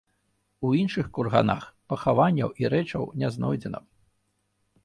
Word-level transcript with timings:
У 0.69 0.71
іншых 0.83 1.05
курганах 1.17 1.67
пахаванняў 1.93 2.49
і 2.65 2.73
рэчаў 2.75 3.03
не 3.25 3.31
знойдзена. 3.37 3.79